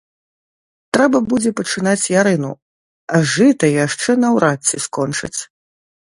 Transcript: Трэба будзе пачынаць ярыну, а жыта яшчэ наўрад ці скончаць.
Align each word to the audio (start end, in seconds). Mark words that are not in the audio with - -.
Трэба 0.95 1.19
будзе 1.33 1.49
пачынаць 1.59 2.05
ярыну, 2.21 2.49
а 3.17 3.21
жыта 3.33 3.65
яшчэ 3.85 4.15
наўрад 4.23 4.59
ці 4.71 4.81
скончаць. 4.87 5.39